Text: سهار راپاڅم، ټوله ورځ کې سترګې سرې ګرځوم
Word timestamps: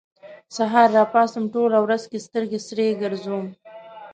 سهار 0.55 0.87
راپاڅم، 0.97 1.43
ټوله 1.53 1.77
ورځ 1.85 2.03
کې 2.11 2.25
سترګې 2.27 2.59
سرې 2.67 2.87
ګرځوم 3.01 3.45